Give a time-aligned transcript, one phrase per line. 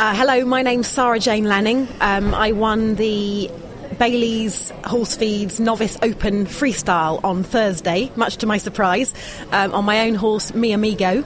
[0.00, 1.86] Uh, hello, my name's Sarah Jane Lanning.
[2.00, 3.50] Um, I won the
[3.98, 9.12] Bailey's Horse Feeds Novice Open Freestyle on Thursday, much to my surprise,
[9.52, 11.22] um, on my own horse, Mi Amigo.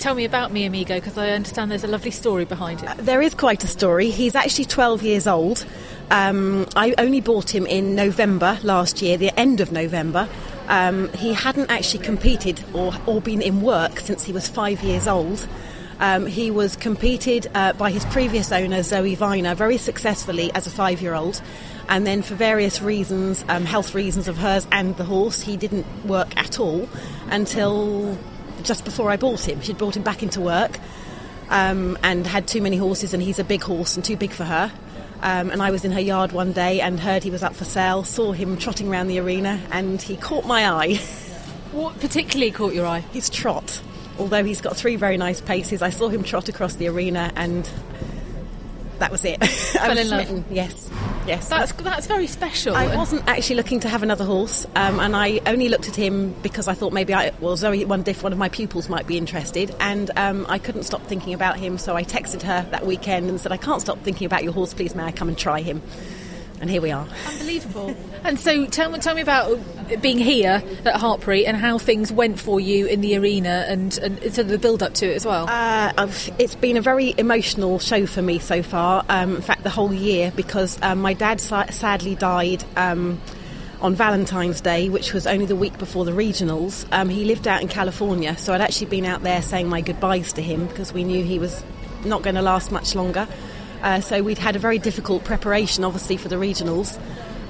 [0.00, 2.96] Tell me about Mi Amigo because I understand there's a lovely story behind it.
[2.96, 4.10] There is quite a story.
[4.10, 5.64] He's actually 12 years old.
[6.10, 10.28] Um, I only bought him in November last year, the end of November.
[10.66, 15.06] Um, he hadn't actually competed or, or been in work since he was five years
[15.06, 15.46] old.
[15.98, 20.70] Um, he was competed uh, by his previous owner, Zoe Viner, very successfully as a
[20.70, 21.40] five year old.
[21.88, 25.86] And then, for various reasons, um, health reasons of hers and the horse, he didn't
[26.04, 26.88] work at all
[27.30, 28.18] until
[28.62, 29.60] just before I bought him.
[29.60, 30.78] She'd brought him back into work
[31.48, 34.44] um, and had too many horses, and he's a big horse and too big for
[34.44, 34.72] her.
[35.22, 37.64] Um, and I was in her yard one day and heard he was up for
[37.64, 41.00] sale, saw him trotting around the arena, and he caught my eye.
[41.72, 43.00] What particularly caught your eye?
[43.00, 43.82] His trot.
[44.18, 47.68] Although he's got three very nice paces, I saw him trot across the arena and
[48.98, 49.38] that was it.
[49.42, 50.26] I Fell in love.
[50.26, 50.44] smitten.
[50.50, 50.90] Yes,
[51.26, 51.48] yes.
[51.48, 52.74] That's that's very special.
[52.74, 56.34] I wasn't actually looking to have another horse, um, and I only looked at him
[56.42, 59.18] because I thought maybe I, well, Zoe wondered if one of my pupils might be
[59.18, 63.28] interested, and um, I couldn't stop thinking about him, so I texted her that weekend
[63.28, 65.60] and said, I can't stop thinking about your horse, please, may I come and try
[65.60, 65.82] him?
[66.60, 67.06] And here we are.
[67.28, 67.94] Unbelievable.
[68.24, 69.58] and so, tell me, tell me about
[70.00, 74.18] being here at Hartpury and how things went for you in the arena and, and
[74.18, 75.44] the build up to it as well.
[75.48, 79.04] Uh, I've, it's been a very emotional show for me so far.
[79.08, 82.64] Um, in fact, the whole year because um, my dad sadly died.
[82.76, 83.20] Um,
[83.82, 87.60] on Valentine's Day, which was only the week before the regionals, um, he lived out
[87.60, 91.04] in California, so I'd actually been out there saying my goodbyes to him because we
[91.04, 91.62] knew he was
[92.04, 93.28] not going to last much longer.
[93.82, 96.98] Uh, so we'd had a very difficult preparation, obviously, for the regionals.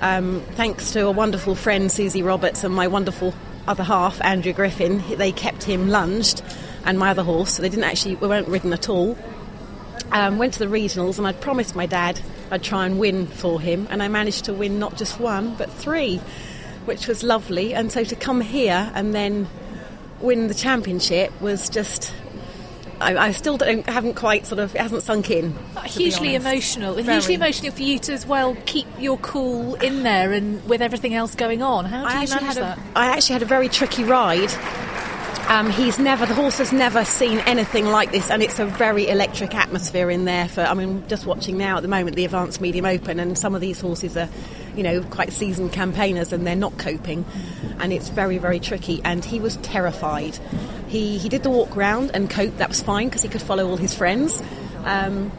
[0.00, 3.34] Um, thanks to a wonderful friend, Susie Roberts, and my wonderful
[3.66, 6.42] other half, Andrew Griffin, they kept him lunged,
[6.84, 7.54] and my other horse.
[7.54, 9.16] So they didn't actually, we weren't ridden at all.
[10.12, 13.60] Um, went to the regionals, and I'd promised my dad I'd try and win for
[13.60, 16.18] him, and I managed to win not just one, but three,
[16.84, 17.74] which was lovely.
[17.74, 19.48] And so to come here and then
[20.20, 22.12] win the championship was just.
[23.00, 25.54] I, I still don't, haven't quite sort of, it hasn't sunk in.
[25.84, 27.18] hugely emotional and Very.
[27.18, 31.14] hugely emotional for you to as well keep your cool in there and with everything
[31.14, 31.84] else going on.
[31.84, 32.78] How do I you manage that?
[32.78, 34.50] a, I actually had a very tricky ride.
[35.48, 39.08] Um, he's never, the horse has never seen anything like this, and it's a very
[39.08, 40.48] electric atmosphere in there.
[40.48, 43.54] For I mean, just watching now at the moment the Advanced Medium Open, and some
[43.54, 44.28] of these horses are,
[44.76, 47.24] you know, quite seasoned campaigners, and they're not coping,
[47.78, 49.00] and it's very, very tricky.
[49.04, 50.38] And he was terrified.
[50.88, 52.56] He he did the walk round and cope.
[52.58, 54.42] That was fine because he could follow all his friends.
[54.84, 55.32] Um,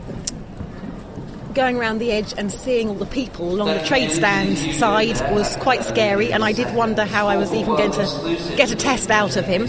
[1.57, 5.55] going around the edge and seeing all the people along the trade stand side was
[5.57, 9.09] quite scary, and I did wonder how I was even going to get a test
[9.09, 9.67] out of him.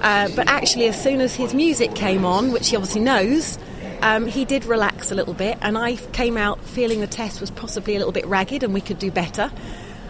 [0.00, 3.58] Uh, but actually, as soon as his music came on, which he obviously knows,
[4.04, 7.50] um, he did relax a little bit, and I came out feeling the test was
[7.50, 9.50] possibly a little bit ragged and we could do better.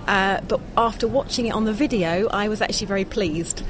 [0.09, 3.63] Uh, but after watching it on the video, I was actually very pleased.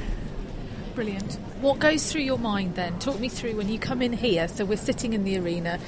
[0.95, 1.35] Brilliant.
[1.61, 2.99] What goes through your mind then?
[3.01, 4.49] Talk me through when you come in here.
[4.49, 5.79] So we're sitting in the arena.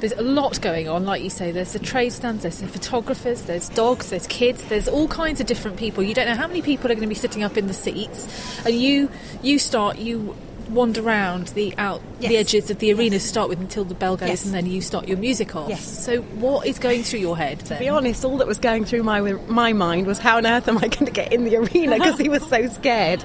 [0.00, 1.52] There's a lot going on, like you say.
[1.52, 5.46] There's the trade stands, there's the photographers, there's dogs, there's kids, there's all kinds of
[5.46, 6.02] different people.
[6.02, 8.26] You don't know how many people are going to be sitting up in the seats,
[8.64, 9.10] and you
[9.42, 10.34] you start you
[10.70, 14.16] wander around the out the edges of the arena to start with until the bell
[14.16, 14.44] goes, Yes.
[14.44, 15.68] and then you start your music off.
[15.68, 15.84] Yes.
[15.84, 17.78] So what is going through your head then?
[17.78, 20.68] To be honest, all that was going through my my mind was how on earth
[20.68, 23.22] am I going to get in the arena because he was so scared.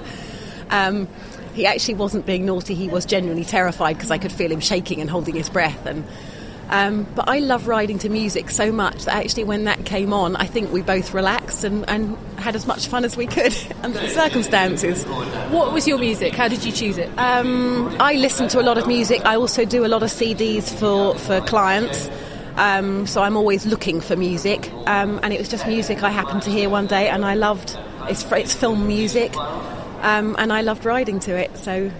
[0.70, 1.08] Um,
[1.54, 5.00] he actually wasn't being naughty; he was genuinely terrified because I could feel him shaking
[5.00, 5.84] and holding his breath.
[5.84, 6.04] And
[6.72, 10.36] um, but I love riding to music so much that actually, when that came on,
[10.36, 14.00] I think we both relaxed and, and had as much fun as we could under
[14.00, 15.04] the circumstances.
[15.50, 16.32] What was your music?
[16.34, 17.10] How did you choose it?
[17.18, 19.22] Um, I listen to a lot of music.
[19.26, 22.08] I also do a lot of CDs for, for clients.
[22.56, 24.72] Um, so I'm always looking for music.
[24.86, 27.78] Um, and it was just music I happened to hear one day, and I loved
[28.04, 29.36] it's, it's film music.
[29.36, 31.54] Um, and I loved riding to it.
[31.58, 31.90] So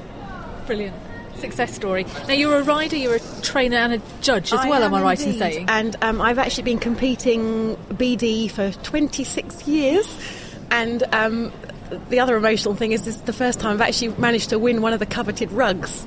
[0.67, 0.97] Brilliant.
[1.37, 2.05] Success story.
[2.29, 5.21] Now you're a rider, you're a trainer and a judge as well, am I right
[5.21, 5.67] in saying?
[5.69, 10.19] And um, I've actually been competing BD for 26 years.
[10.71, 11.53] And um,
[12.09, 14.83] the other emotional thing is this is the first time I've actually managed to win
[14.83, 16.07] one of the coveted rugs.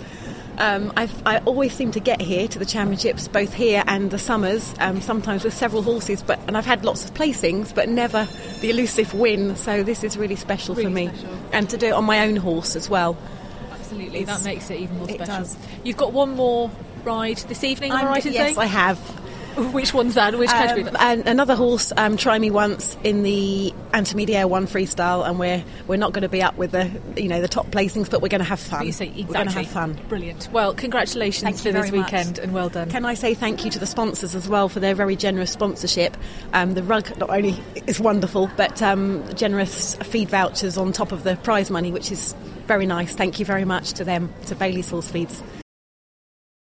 [0.58, 4.18] Um, I've, I always seem to get here to the championships, both here and the
[4.18, 8.28] summers, um, sometimes with several horses, but and I've had lots of placings, but never
[8.62, 9.56] the elusive win.
[9.58, 11.30] So this is really special for me, special.
[11.52, 13.18] and to do it on my own horse as well.
[13.96, 15.36] Absolutely, that makes it even more it special.
[15.38, 15.58] does.
[15.84, 16.70] You've got one more
[17.04, 18.58] ride this evening, am I right in yes, saying?
[18.58, 19.00] I have.
[19.72, 20.38] Which one's that?
[20.38, 20.84] Which category?
[20.90, 25.64] Um, and another horse, um, Try Me Once, in the Intermediate One freestyle, and we're
[25.88, 28.30] we're not going to be up with the you know the top placings, but we're
[28.30, 28.86] going to have fun.
[28.86, 29.26] You say exactly.
[29.26, 30.00] We're going to have fun.
[30.10, 30.50] Brilliant.
[30.52, 32.12] Well, congratulations Thank for this very much.
[32.12, 32.90] weekend, and well done.
[32.90, 36.18] Can I say thank you to the sponsors as well for their very generous sponsorship?
[36.52, 37.58] Um, the rug not only
[37.88, 42.36] is wonderful, but um, generous feed vouchers on top of the prize money, which is
[42.68, 43.16] very nice.
[43.16, 45.42] Thank you very much to them, to Bailey's Horse Feeds.